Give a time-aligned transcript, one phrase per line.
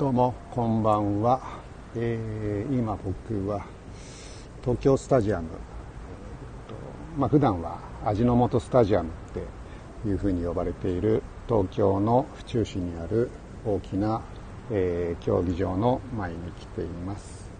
[0.00, 1.60] どうもこんばんは、
[1.94, 3.66] えー、今僕は
[4.62, 6.74] 東京スタジアム、えーと
[7.18, 9.12] まあ、普段は味の素スタジアムっ
[10.02, 13.30] ていうふうに呼ばれている東京の府中市にある
[13.66, 14.22] 大きな、
[14.70, 17.50] えー、競技場の前に来ています。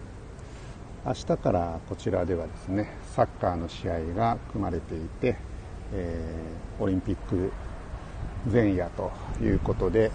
[1.05, 5.37] 明日からこちらではですねサッカーの試合が組まれていて、
[5.93, 7.51] えー、オリンピック
[8.51, 9.11] 前夜と
[9.43, 10.11] いうことで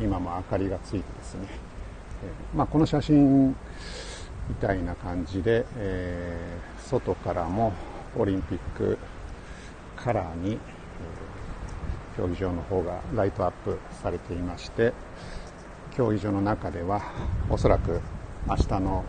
[0.00, 1.46] 今も明かりがついてですね、
[2.54, 3.54] まあ、この写真み
[4.60, 7.72] たいな感じで、え、外からも
[8.16, 8.98] オリンピック
[9.96, 10.58] カラーに、え、
[12.16, 14.92] 競技場の方がライトアップされていまして
[15.96, 17.00] 競技場の中では
[17.48, 18.00] おそらく
[18.46, 19.04] 明日の、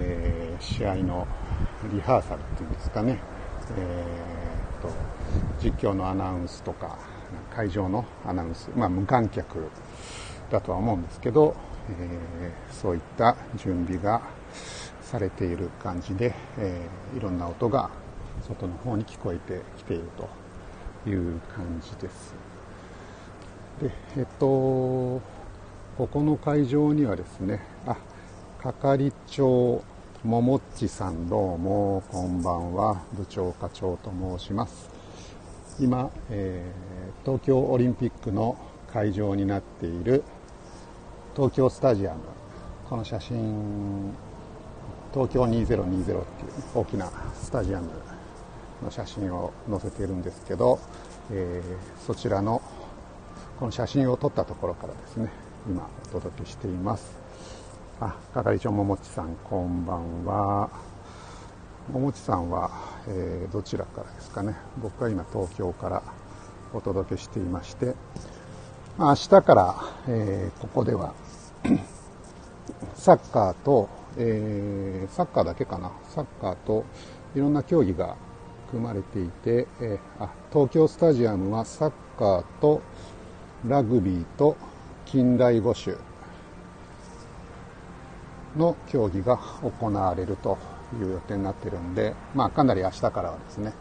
[0.00, 1.28] えー、試合の
[1.92, 3.18] リハーサルっていうんですかね、
[3.76, 4.34] えー
[4.84, 4.90] と
[5.62, 6.98] 実況のアナウンスとか
[7.54, 9.70] 会場のアナウンス、まあ、無観客
[10.50, 11.56] だとは思うんですけど、
[11.90, 14.22] えー、そういった準備が
[15.02, 17.90] されている感じで、えー、いろんな音が
[18.46, 20.28] 外の方に聞こえてきていると
[21.08, 22.34] いう感じです。
[23.80, 25.20] で、えっと、こ
[25.98, 27.96] この会場にはですね、あ、
[28.60, 29.84] 係長
[30.24, 34.93] ももっちさんどうもこんばんは部長課長と申します
[35.80, 38.56] 今、えー、東京オリンピックの
[38.92, 40.22] 会場になっている
[41.34, 42.20] 東京スタジアム。
[42.88, 44.12] この写真
[45.12, 46.22] 東京2020っていう
[46.74, 47.88] 大きなスタジアム
[48.84, 50.78] の写真を載せているんですけど、
[51.30, 52.60] えー、そちらの
[53.58, 55.30] この写真を撮ったところからですね
[55.66, 57.18] 今お届けしています。
[58.00, 60.93] あ係長ももちさんこんばんは。
[61.92, 62.70] ももちさんは、
[63.08, 64.56] えー、どちらからですかね。
[64.78, 66.02] 僕は今東京から
[66.72, 67.94] お届けしていまして
[68.98, 69.74] 明日から、
[70.08, 71.14] えー、ここでは
[72.96, 75.92] サッカーと、えー、サッカーだけかな。
[76.08, 76.84] サッカーと
[77.34, 78.16] いろんな競技が
[78.70, 82.80] 組まれていて、えー、あ東京スタジアムはサッカーと
[83.66, 84.56] ラグビーと
[85.04, 85.96] 近代五種
[88.56, 90.73] の競技が行われると。
[91.00, 93.72] いう予定になってるんで、まあ、かなり明日からはですね、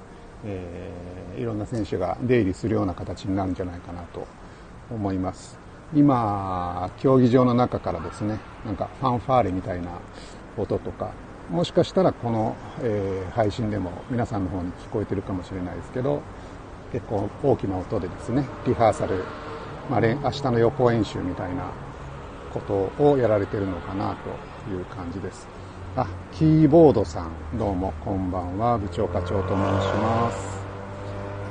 [0.45, 4.27] えー、いろんな選手が出入りするような形になるんじゃないかなと
[4.91, 5.57] 思います。
[5.95, 9.91] 今、競技場の中からですね、なんかファンファーレみたいな
[10.57, 11.11] 音とか、
[11.49, 16.21] もしかしたらこの、えー、配信でも皆さんの方に聞こえてるかもしれないですけど、
[16.91, 19.23] 結構大きな音でですね、リハーサル、
[19.89, 21.71] まあ、明日の予行演習みたいな
[22.53, 22.59] こ
[22.97, 24.15] とをやられてるのかな
[24.65, 25.47] という感じです。
[25.95, 30.65] あ、キーボードさん、どうもこんばんは、部長課長と申します。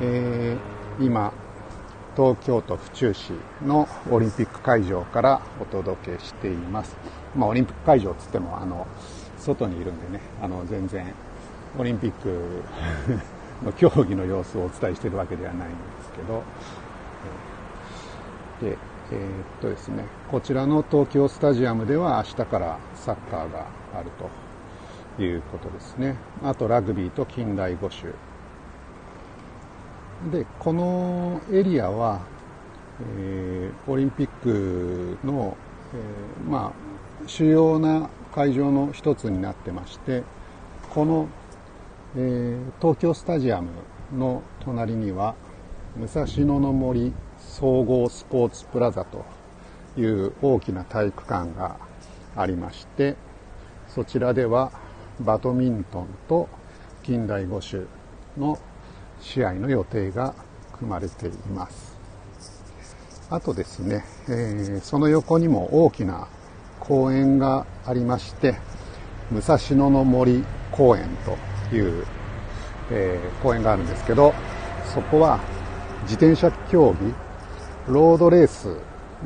[0.00, 1.32] えー、今、
[2.16, 3.30] 東京都府中市
[3.64, 6.97] のオリンピック会場からお届けしています。
[7.36, 8.88] まあ、オリンピック会場っつっても、あの、
[9.38, 11.06] 外にいるんでね、あの、全然、
[11.78, 12.62] オリンピック
[13.64, 16.42] の競技の様子をお伝えしているわけではないんですけど、
[18.60, 18.76] で、
[19.12, 24.10] えー、っとですね、こちらの東京スタジアムでは明日からサッカーがある
[25.16, 26.16] ということですね。
[26.42, 28.12] あとラグビーと近代五種
[30.30, 32.20] でこのエリアは、
[33.19, 35.56] えー、オリンピックの、
[35.92, 36.72] えー、まあ、
[37.26, 40.22] 主要な会場の一つになってまして
[40.91, 41.28] この、
[42.16, 43.70] えー、東京スタジアム
[44.16, 45.34] の隣には
[45.97, 49.24] 武蔵野の森総合スポーツプラザと
[49.98, 51.76] いう大きな体育館が
[52.36, 53.16] ありまして
[53.94, 54.72] そちらでは
[55.20, 56.48] バドミントンと
[57.03, 57.82] 近代五種
[58.38, 58.58] の
[59.20, 60.34] 試合の予定が
[60.78, 61.98] 組まれています。
[63.28, 66.26] あとですね、えー、その横にも大きな
[66.80, 68.54] 公園がありまして、
[69.30, 71.10] 武蔵野の森公園
[71.70, 72.06] という、
[72.91, 74.32] えー、公園があるんですけど、
[74.94, 75.38] そこは
[76.04, 77.14] 自転車競技、
[77.88, 78.74] ロードレース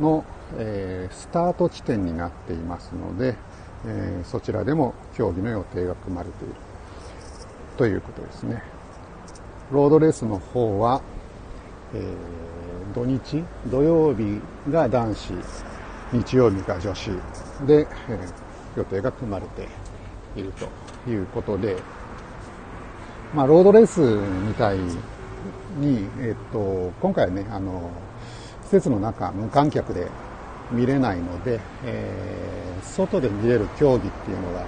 [0.00, 0.24] の、
[0.58, 3.36] えー、スタート地点になっていますので、
[3.84, 6.54] えー、そちらでも競技の予定が組まれている
[7.76, 8.62] ということですね。
[9.70, 11.02] ロードレースの方は、
[11.94, 14.40] えー、土日、土曜日
[14.70, 15.32] が男子、
[16.12, 17.10] 日曜日が女子
[17.66, 19.68] で、えー、予定が組まれて
[20.36, 20.52] いる
[21.04, 21.76] ということで、
[23.34, 24.78] まあ、ロードレースみたい
[25.78, 27.90] に、えっ、と、今回はね、あの、
[28.64, 30.08] 施設の中、無観客で
[30.70, 34.64] 見れないので、えー、外で見れる競技っていうのが、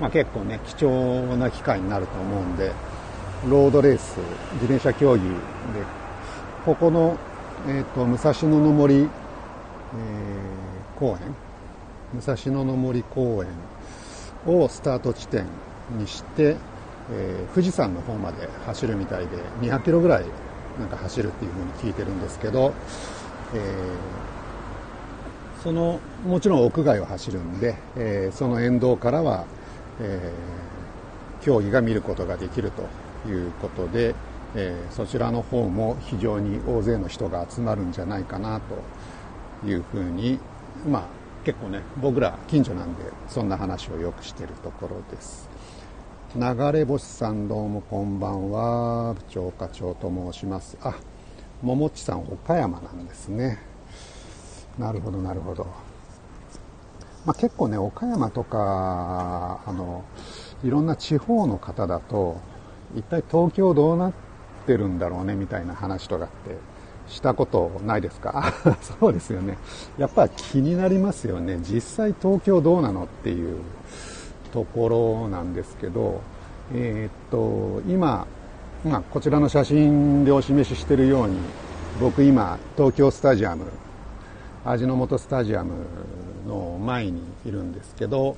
[0.00, 2.72] まあ、結構ね、貴重な機会になると思うんで、
[3.48, 4.18] ロードレース、
[4.54, 5.34] 自転車競技で、
[6.64, 7.16] ここの、
[7.68, 9.08] え、ー、と、武蔵野の森、えー、
[10.98, 11.34] 公園
[12.14, 15.46] 武蔵野の森公園をスタート地点
[15.96, 16.56] にして、
[17.12, 20.24] えー、富士山の方まで走るみたいで200キロぐらい
[20.78, 22.72] なんか走るっていうふうに聞いてるんですけど、
[23.54, 23.60] えー、
[25.62, 29.44] そのもちろん屋外を走るんで、えー、その沿道からは、
[30.00, 30.32] え
[31.42, 32.82] 競技が見ることができると
[33.28, 34.14] いうことで、
[34.54, 38.60] えそちらの方も非常に大勢の人が集まるんじゃないかな
[39.62, 40.38] というふうに
[40.86, 41.02] まあ
[41.44, 45.48] 結構ね僕ら近所なんでそんな話をよくしてるところです。
[46.36, 46.42] 流
[46.72, 49.14] れ星さんどうもこんばんは。
[49.14, 50.78] 部長課長と申します。
[50.80, 50.94] あ
[51.60, 53.69] ももちさん岡山なんですね。
[54.80, 55.66] なるほどなるほど
[57.26, 60.04] まあ、結構ね岡山とかあの
[60.64, 62.40] いろんな地方の方だと
[62.96, 64.12] 一体東京どうなっ
[64.66, 66.56] てるんだろうねみたいな話とかって
[67.08, 68.52] したことないですか？
[69.00, 69.58] そうですよね。
[69.98, 71.58] やっぱ気になりますよね。
[71.62, 73.58] 実際東京どうなのっていう
[74.52, 76.20] ところなんですけど、
[76.72, 78.26] えー、っと、今、
[78.84, 81.36] まあ、こちらの写真でお示ししてるように、
[82.00, 83.64] 僕今、東京スタジアム、
[84.64, 85.72] 味の素スタジアム
[86.46, 88.36] の前にいるんですけど、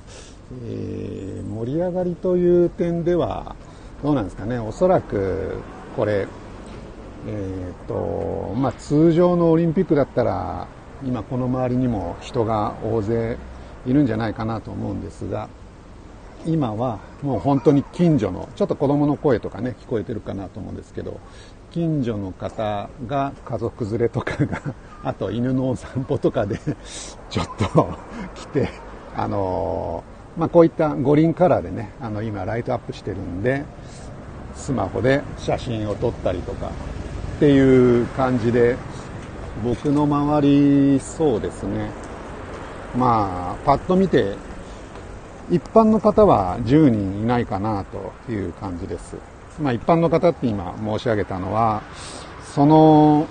[0.65, 3.55] えー、盛り上がりという点では、
[4.01, 5.57] どうなんですかね、おそらく
[5.95, 6.27] これ、
[7.27, 10.67] えーとまあ、通常のオリンピックだったら
[11.05, 13.37] 今この周りにも人が大勢
[13.85, 15.49] いるんじゃないかなと思うんですが
[16.45, 21.19] 今はもう本当に近所のちょっと子供の声とかね聞こえてるかなと思うんですけど
[21.73, 24.61] 近所の方が家族連れとかが
[25.03, 26.57] あと犬のお散歩とかで
[27.29, 27.89] ちょっと
[28.35, 28.69] 来て
[29.15, 30.03] あの
[30.37, 33.65] まあ、こういった五輪カラーでねあの今ライトアップしてるんで
[34.55, 36.69] スマホで写真を撮ったりとか
[37.35, 38.77] っていう感じで、
[39.63, 41.89] 僕の周り、そうですね。
[42.95, 44.35] まあ、パッと見て、
[45.51, 49.17] 一般の方は10人いないかなという感じです。
[49.59, 51.83] まあ一般の方って今申し上げたのは、
[52.55, 53.27] その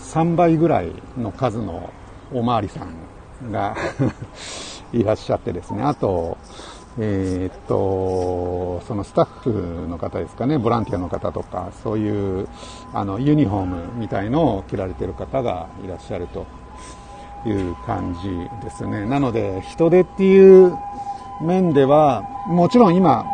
[0.00, 1.90] 3倍ぐらいの数の
[2.32, 3.76] おまわりさんが
[4.92, 6.36] いらっしゃってですね、あと、
[6.98, 12.48] えー、っと、そのスタッフの方ですかね、ボランティアの方とか、そういう、
[12.92, 16.46] あの、ユニフォームみたいのを着られてる方がいらっしゃると
[17.46, 18.28] いう感じ
[18.62, 19.06] ですね。
[19.06, 20.76] なので、人手っていう
[21.40, 23.24] 面では、もちろん今、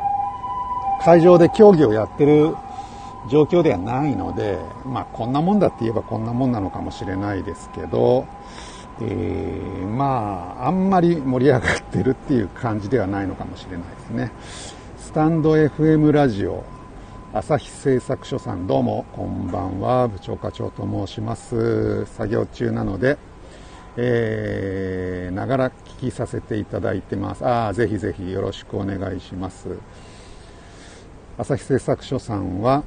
[1.05, 2.55] 会場で競技をやってる
[3.31, 8.27] 状況ではないので、まあ、こんなもんだって言えばこんなもんなのかもしれないですけど、
[9.01, 14.33] えー、まあ、あんまり盛り上がってるっていう感じではないのかもしれないですね。
[14.99, 16.65] スタンド FM ラジオ、
[17.33, 22.07] 朝日製作所さんどうもこんばんは、部長課長と申します。
[22.07, 23.19] 作業中なので、
[23.97, 27.47] えー、ながら聞きさせていただいてます。
[27.47, 29.69] ああ、ぜひぜひよろしくお願いします。
[31.39, 32.83] 朝日製作所さんは、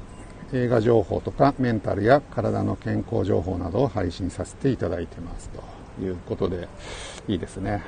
[0.52, 5.72] 映画情報とかメンタルや体の健康情報などを配信させていただいてますと。
[6.00, 6.68] いうことで
[7.28, 7.82] いいですね。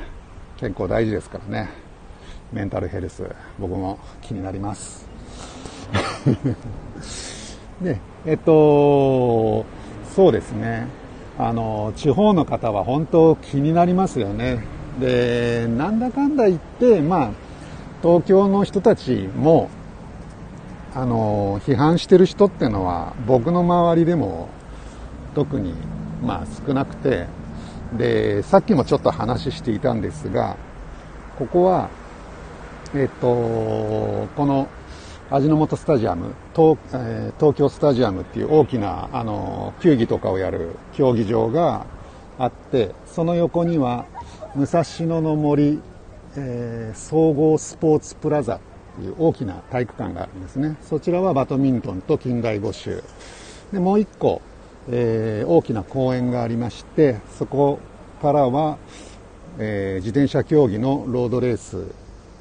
[0.57, 1.69] 健康大事ですからね。
[2.53, 3.25] メンタルヘルス
[3.59, 5.07] 僕も気になります。
[7.83, 9.65] でえっと
[10.15, 10.87] そうですね。
[11.39, 14.65] あの地方の方は本当気になりますよね。
[15.01, 17.31] でなんだかんだ言ってまあ
[18.03, 19.69] 東京の人たちも
[20.95, 24.49] あの批判してる人ってのは僕の周りでも
[25.35, 25.75] 特に
[26.23, 27.27] まあ少なくて
[27.97, 30.57] で、さっきもちょっと話していたんですが、
[31.39, 31.89] ここは、
[32.95, 34.69] えっと、この
[35.31, 36.79] 味の素スタジアム東,、
[37.39, 41.87] 東京スタジアムっていう大きなあの球技とかをやる競技場が
[42.39, 44.07] あってその横には
[44.55, 45.81] 武蔵野の森、
[46.37, 48.61] えー、総合スポーツプラザっ
[49.03, 50.77] いう大きな体育館があるんですね。
[50.83, 52.97] そちらはバドミントンと近代五種。
[53.73, 54.41] でもう一個
[54.89, 57.79] えー、大きな公園がありましてそこ
[58.21, 58.79] からは、
[59.59, 61.87] えー、自転車競技のロードレース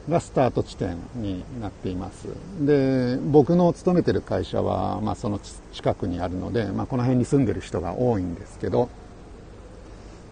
[0.09, 2.27] がスタート地点になっています。
[2.59, 5.39] で僕の勤めてる会社は、まあ、その
[5.71, 8.89] 近くにあるので、まあ、この辺に住んでる人が多いんですけど、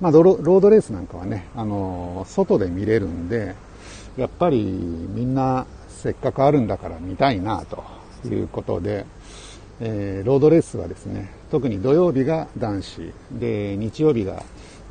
[0.02, 3.56] まあ、ロードレースなんかはねあの外で見れるんで
[4.18, 5.66] やっぱりみんな
[6.02, 7.84] せっかくあるんだから見たいなと
[8.26, 9.06] いうことで、
[9.80, 14.42] えー、ロードレースはですね特に土曜日が男子で日曜日が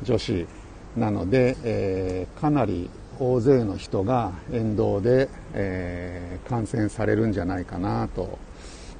[0.03, 0.47] 女子
[0.95, 2.89] なので、えー、かなり
[3.19, 8.39] 大勢の人が沿道で、えー、観戦されるんじゃないかなと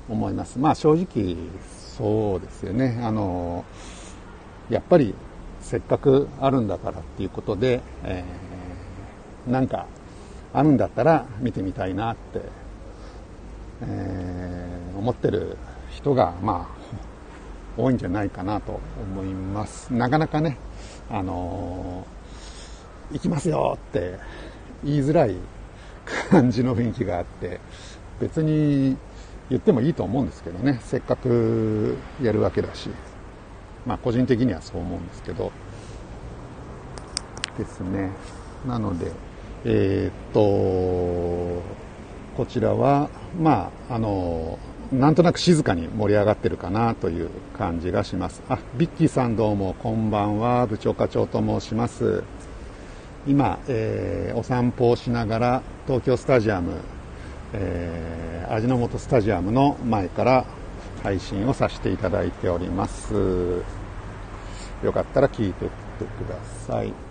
[0.10, 0.60] 思います。
[0.60, 1.38] まあ正直
[1.98, 3.00] そうですよね。
[3.02, 3.64] あの
[4.70, 5.16] やっぱり
[5.62, 9.88] せっかくあるんだからっていうことで、えー、なんか
[10.54, 12.42] あるんだったら見てみたいなって、
[13.84, 15.58] えー、思ってる
[15.92, 16.70] 人が、ま
[17.78, 19.94] あ、多いんじゃないかなと思います。
[19.94, 20.58] なかなかね、
[21.10, 24.18] あのー、行きますよって
[24.84, 25.38] 言いづらい
[26.30, 27.60] 感じの雰囲気があって、
[28.20, 28.98] 別に
[29.50, 32.90] 言ってもいいと思うんですけどね、せっかくやるわけだし、
[33.86, 35.52] まあ個人的にはそう思うんですけど、
[37.58, 38.12] ですね。
[38.68, 39.12] なので、
[39.66, 41.62] えー、っと、
[42.36, 44.58] こちらは、まあ、あの、
[44.92, 48.42] なんとなく静かに盛り上がってるかなという感じがします。
[48.50, 50.68] あ、ビッキーさんどうもこんばんは。
[50.68, 52.24] 部長課長と申します。
[53.28, 56.74] 今、えー、お散歩をしながら東京スタジアム、
[57.54, 60.46] えー、味の素スタジアムの前から
[61.04, 63.14] 配信をさせていただいております。
[64.84, 66.36] よかったら聞いてってくだ
[66.68, 67.11] さい。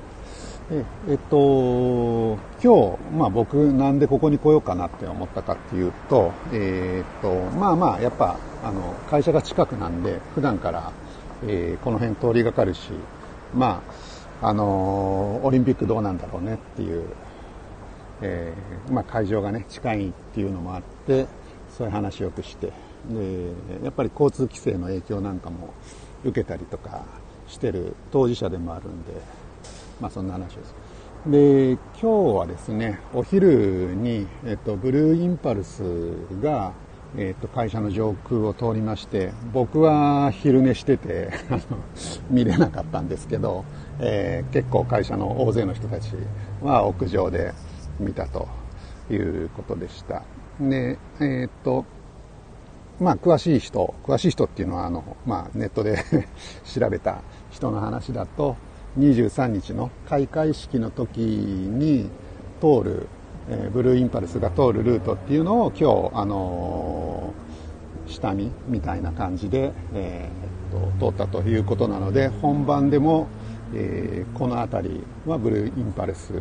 [0.72, 10.92] ええっと、今日、まあ僕なんでここに来ようかなって思ったかっていうと、えー、っと、まあまあやっぱ、あの、会社が近くなんで、普段から、
[11.44, 12.92] えー、この辺通りがかるし、
[13.52, 13.82] ま
[14.40, 17.04] あ、あのオリンピックどうなんだろうねっていう、
[18.22, 18.54] え、
[18.90, 21.26] まあ会場がね、近いっていうのもあって、
[21.76, 22.68] そういう話をよくして、
[23.08, 23.50] で、
[23.82, 25.74] やっぱり交通規制の影響なんかも
[26.22, 27.02] 受けたりとか
[27.48, 29.39] してる当事者でもあるんで、
[30.00, 30.74] まあそんな話です。
[31.26, 32.06] で、今日
[32.38, 35.82] はですね、お昼に、えっと、ブルーインパルス
[36.42, 36.72] が、
[37.16, 41.60] えっと、会社の上空を通りまして、僕は昼寝してて、あの、
[42.30, 43.64] 見れなかったんですけど、
[43.98, 46.12] えー、結構会社の大勢の人たち
[46.62, 47.52] は屋上で
[47.98, 48.48] 見たと
[49.10, 50.22] いうことでした。
[50.58, 51.84] で、えー、っと、
[52.98, 56.02] まあ、詳しい人、詳しい人っていうのは、あの、まあ、ネットで
[56.64, 58.56] 調べた人の話だと、
[58.98, 62.10] 23日の開会式の時に
[62.60, 63.08] 通る、
[63.48, 73.28] えー、ブルーインパルスが通るルートっていうのを今日、あのー、下見みたいな感じで、えー、と通ったということなので本番でも、
[73.74, 76.32] えー、この辺りはブルーインパルス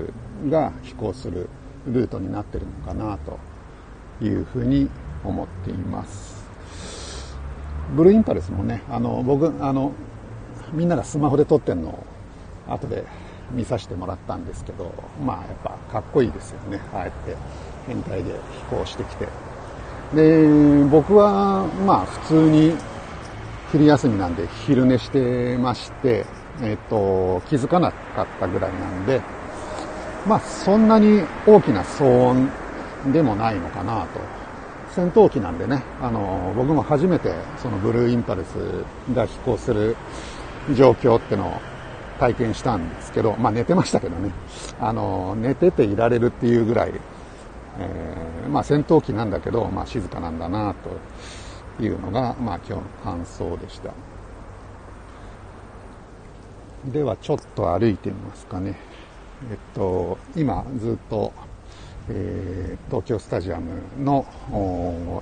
[0.49, 1.49] が飛行する
[1.87, 3.39] ルートになってるのかなと
[4.23, 4.89] いうふうに
[5.23, 6.39] 思っています。
[7.95, 9.91] ブルーインパルスもね、あの僕あの
[10.73, 12.03] みんながスマホで撮ってるのを
[12.69, 13.05] 後で
[13.51, 16.79] 見させてもらったんですけど、まあやっぱかっこいいですよね。
[16.93, 17.35] ああやって
[17.87, 18.31] 変態で
[18.69, 19.27] 飛行してきて。
[20.13, 22.75] で、僕はまあ普通に
[23.71, 26.25] 昼休みなんで昼寝してまして、
[26.61, 29.21] えっ、と、気づかなかったぐらいなんで、
[30.27, 32.49] まあそんなに大きな騒音
[33.11, 34.19] でもないのかなと。
[34.95, 39.95] 戦闘機なんでね、あの、僕も初めてそのブルーインパルスが飛行する
[40.75, 41.61] 状況ってのを
[42.19, 44.31] 体験したんですけど、まあ寝てましたけどね、
[44.79, 46.91] あの、寝てていられるっていうぐらい、
[47.79, 50.75] えー、まあ戦闘機なんだけど、まあ静かなんだな
[51.77, 53.93] というのが、まあ今日の感想でした。
[56.85, 58.75] ではちょっと歩いてみますかね。
[59.49, 61.31] えっと、今ずっと、
[62.09, 64.25] えー、東京スタジアムの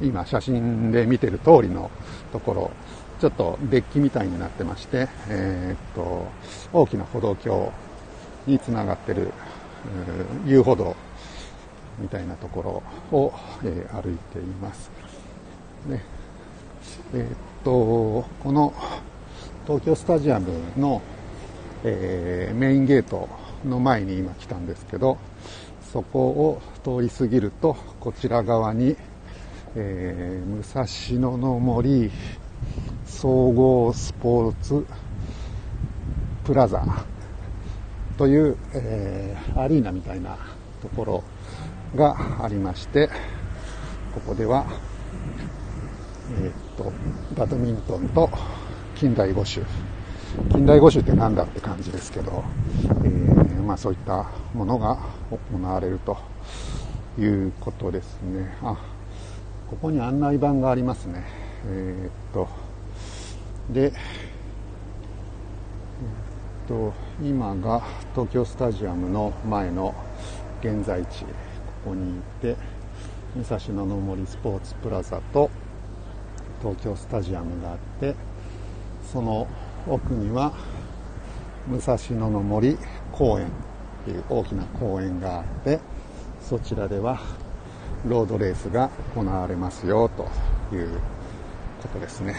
[0.01, 1.91] 今写真で見てる通りの
[2.31, 2.71] ところ
[3.19, 6.27] ちょっとデッキみたいになってまして、えー、っと、
[6.71, 7.73] 大きな歩道橋
[8.45, 9.33] につながってる、
[10.45, 10.95] 遊歩道
[11.99, 13.33] みたいなところを、
[13.63, 14.91] えー、歩いています。
[15.89, 15.99] で、
[17.15, 17.29] えー、っ
[17.63, 17.71] と、
[18.43, 18.73] この
[19.65, 21.01] 東京スタジアムの、
[21.83, 23.27] えー、メインゲート
[23.65, 25.17] の前に今来たんですけど、
[25.91, 28.95] そこを通り過ぎると、こちら側に、
[29.75, 32.11] えー、武蔵野の森
[33.17, 34.85] 総合スポーツ
[36.43, 36.85] プラザ
[38.15, 40.37] という、えー、アリーナみたいな
[40.83, 41.23] ところ
[41.95, 43.09] がありまして、
[44.13, 44.67] ここでは、
[46.43, 46.93] えー、っと、
[47.35, 48.29] バドミントンと
[48.93, 49.65] 近代五種。
[50.51, 52.43] 近代五種って何だって感じですけど、
[52.83, 54.99] えー、まあそういったものが
[55.31, 56.19] 行われると
[57.17, 58.55] いうことですね。
[58.61, 58.77] あ、
[59.71, 61.23] ここに案内板がありますね。
[61.65, 62.66] えー、っと、
[63.69, 63.91] で、えっ
[66.67, 67.81] と、今が
[68.13, 69.93] 東京スタジアムの前の
[70.61, 71.27] 現在地、こ
[71.85, 72.55] こにいて、
[73.35, 75.49] 武蔵野の森スポーツプラザと
[76.61, 78.15] 東京スタジアムがあって、
[79.11, 79.47] その
[79.85, 80.53] 奥には
[81.67, 82.77] 武蔵野の森
[83.11, 83.49] 公園っ
[84.05, 85.79] ていう大きな公園があって、
[86.41, 87.19] そちらでは
[88.07, 90.23] ロードレースが行われますよと
[90.73, 90.99] いう
[91.81, 92.35] ことですね。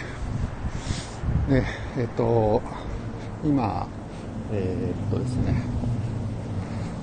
[1.49, 1.65] で、
[1.97, 2.61] えっと、
[3.45, 3.87] 今、
[4.53, 5.63] えー、っとですね、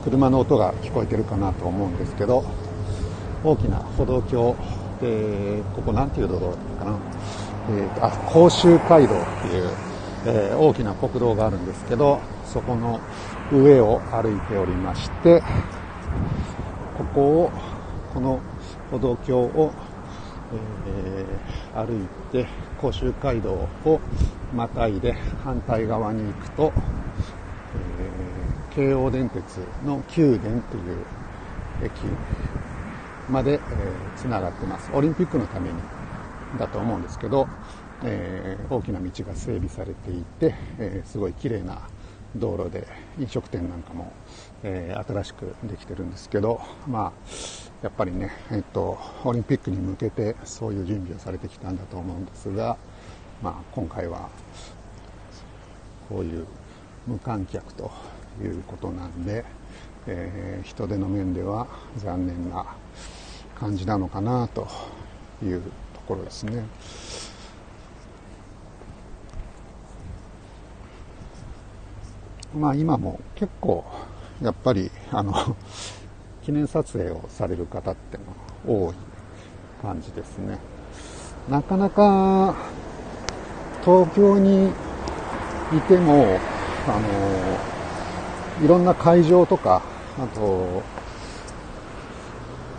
[0.04, 2.44] 車の音が聞こえてるかなと思うんですけど、
[3.44, 4.56] 大きな歩道橋
[5.02, 6.98] で、ここなんていう道路かな、
[7.70, 9.70] えー、あ、甲州街道っていう、
[10.28, 13.00] えー、大きな国道があるんですけど、そこの
[13.52, 15.42] 上を歩いておりまして、
[16.98, 17.52] ここを、
[18.14, 18.40] この
[18.92, 19.72] 歩道橋を、
[20.54, 22.48] えー、歩いて
[22.82, 24.00] 甲州街道を
[24.54, 25.14] またいで
[25.44, 26.74] 反対側に行くと、
[28.72, 31.06] えー、京王電鉄の宮殿という
[31.84, 31.92] 駅
[33.30, 33.60] まで、えー、
[34.16, 34.92] 繋がってます。
[34.94, 35.76] オリンピックのために
[36.60, 37.48] だと思うんですけど、
[38.04, 41.82] えー、大きな道が整備されていて、えー、すごい綺麗な
[42.36, 42.88] 道路で
[43.20, 44.12] 飲食店なんかも、
[44.64, 47.12] えー、新しくできてるんですけど、まあ、
[47.82, 52.78] やっぱりね、えっと、オリンピックに向けてそういう準備をされてきたんだと思うんですが、
[53.42, 54.30] まあ、今回は
[56.10, 56.46] こういう
[57.08, 57.92] 無観客と
[58.42, 59.46] いうことなんで、
[60.08, 62.66] えー、人手の面では残念な
[63.60, 64.68] 感じなのかなと
[65.44, 65.62] いう
[65.94, 66.64] ところですね。
[72.56, 73.84] まあ今も結構
[74.42, 75.34] やっぱりあの
[76.44, 78.18] 記念撮影をされる方って
[78.68, 78.94] の多い
[79.82, 80.60] 感じですね。
[81.50, 82.56] なかなか
[83.84, 84.72] 東京に
[85.74, 86.40] いても、
[86.88, 87.00] あ
[88.60, 89.82] の、いろんな会場とか、
[90.20, 90.84] あと、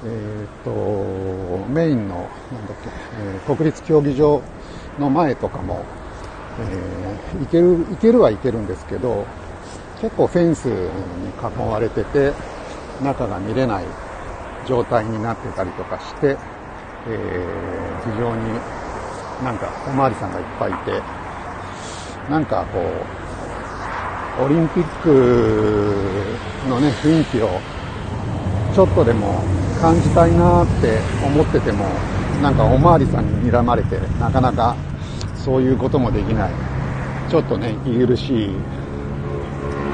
[0.05, 2.91] えっ、ー、と、メインの、なんだっけ、
[3.21, 4.43] えー、国立競技場
[4.99, 5.85] の前とかも、
[6.61, 9.27] えー、行ける、行けるは行けるんですけど、
[10.01, 10.73] 結構フェンスに
[11.41, 12.33] 囲われてて、
[13.03, 13.85] 中が見れない
[14.67, 16.37] 状態になってたりとかして、
[17.09, 18.43] えー、非常に
[19.43, 21.03] なんかおまわりさんがいっぱいいて、
[22.31, 22.81] なんかこ
[24.41, 25.09] う、オリンピック
[26.69, 27.49] のね、雰囲気を
[28.75, 29.41] ちょっとでも
[29.81, 31.87] 感じたいなって思ってても、
[32.43, 34.77] なんかおまわりさんに睨まれて、なかなか
[35.35, 36.53] そういうこともできない、
[37.31, 38.51] ちょっとね、息苦しい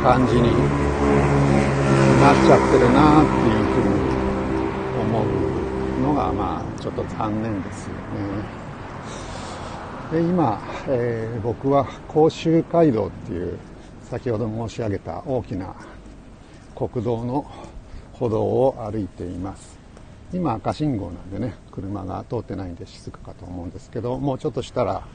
[0.03, 0.49] 感じにな
[2.33, 3.95] っちゃってるなっていうふうに
[5.01, 8.63] 思うのが、まあ、ちょっと残念ですよね。
[10.11, 13.57] で今、えー、僕は甲州街道っていう
[14.03, 15.75] 先ほど申し上げた大きな
[16.75, 17.47] 国道の
[18.13, 19.79] 歩道を歩いています。
[20.33, 25.07] 今赤信号なんでね、車が通ってないんで静かかと思うんですけど、もうちょっとしたら、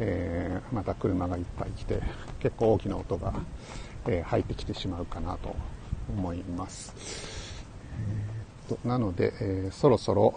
[0.00, 2.00] えー、また車がいっぱい来て、
[2.40, 3.34] 結構大きな音が
[4.06, 5.54] え入ってきてしまうかなと
[6.10, 6.94] 思います。
[8.68, 10.34] えー、となので、えー、そろそろ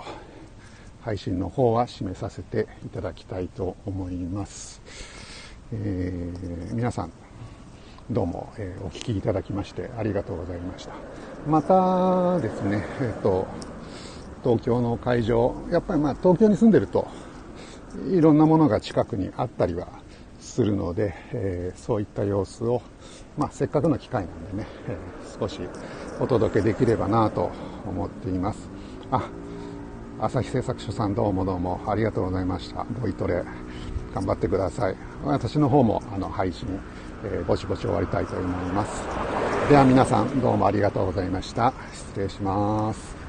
[1.02, 4.82] 配信の方は締めさせていただきたいと思います。
[5.74, 6.32] え、
[6.74, 7.12] 皆さん、
[8.10, 10.94] どうも、えお聞きいただきましてありがとうございました。
[11.48, 13.48] またですね、えっ、と、
[14.44, 17.08] 東京の会場、やっぱりまあ東京に住んでると、
[18.10, 19.88] いろんなものが近くにあったりは
[20.46, 22.82] するので、えー、そういった様子を、
[23.38, 25.60] まあ、せっかくの機会なんでね、えー、少し
[26.20, 27.52] お届けできればなと
[27.86, 28.70] 思っています。
[29.12, 29.30] あ、
[30.20, 32.86] 朝日製作所さんどうもどうもありがとうございました。
[33.02, 33.44] ボイトレ
[34.14, 34.96] 頑張ってください。
[35.24, 36.68] 私の方もあの配信、
[37.26, 39.04] えー、ぼちぼち終わりたいと思います。
[39.70, 41.74] では皆さんどうもありがとうございました。
[41.92, 43.25] 失礼します。